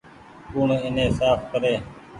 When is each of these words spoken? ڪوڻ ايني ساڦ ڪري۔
ڪوڻ 0.53 0.67
ايني 0.83 1.05
ساڦ 1.17 1.39
ڪري۔ 1.51 1.73